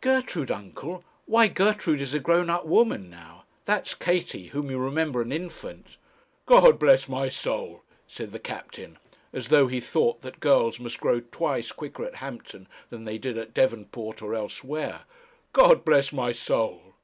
[0.00, 1.02] 'Gertrude, uncle!
[1.24, 3.42] Why Gertrude is a grown up woman now.
[3.64, 5.96] That's Katie, whom you remember an infant.'
[6.46, 8.96] 'God bless my soul!' said the captain,
[9.32, 13.36] as though he thought that girls must grow twice quicker at Hampton than they did
[13.36, 15.00] at Devonport or elsewhere,
[15.52, 16.94] 'God bless my soul!'